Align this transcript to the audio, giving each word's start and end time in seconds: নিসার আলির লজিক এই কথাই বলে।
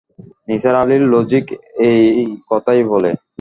নিসার 0.47 0.75
আলির 0.81 1.03
লজিক 1.13 1.45
এই 1.87 2.25
কথাই 2.49 2.81
বলে। 2.91 3.11